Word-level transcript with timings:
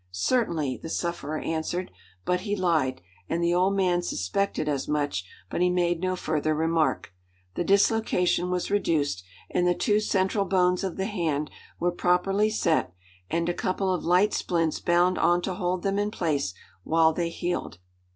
"Certainly," 0.13 0.77
the 0.77 0.89
sufferer 0.89 1.37
answered; 1.37 1.91
but 2.25 2.39
he 2.41 2.55
lied, 2.55 3.03
and 3.29 3.43
the 3.43 3.53
old 3.53 3.75
man 3.75 4.01
suspected 4.01 4.67
as 4.67 4.87
much, 4.87 5.23
but 5.47 5.61
he 5.61 5.69
made 5.69 5.99
no 6.01 6.15
further 6.15 6.55
remark. 6.55 7.13
The 7.53 7.63
dislocation 7.63 8.49
was 8.49 8.71
reduced, 8.71 9.23
and 9.51 9.67
the 9.67 9.75
two 9.75 9.99
central 9.99 10.45
bones 10.45 10.83
of 10.83 10.97
the 10.97 11.05
hand 11.05 11.51
were 11.79 11.91
properly 11.91 12.49
set, 12.49 12.95
and 13.29 13.47
a 13.47 13.53
couple 13.53 13.93
of 13.93 14.03
light 14.03 14.33
splints 14.33 14.79
bound 14.79 15.19
on 15.19 15.39
to 15.43 15.53
hold 15.53 15.83
them 15.83 15.99
in 15.99 16.09
place 16.09 16.55
while 16.81 17.13
they 17.13 17.29
healed. 17.29 17.77